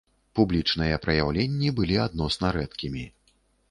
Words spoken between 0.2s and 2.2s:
Публічныя праяўленні былі